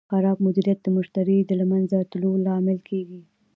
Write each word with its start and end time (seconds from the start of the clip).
خراب 0.09 0.37
مدیریت 0.45 0.79
د 0.83 0.87
مشتری 0.97 1.37
د 1.45 1.51
له 1.59 1.65
منځه 1.71 1.97
تلو 2.11 2.31
لامل 2.45 2.79
کېږي. 2.89 3.21